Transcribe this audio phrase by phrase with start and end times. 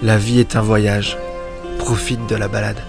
[0.00, 1.18] La vie est un voyage.
[1.80, 2.80] Profite de la balade.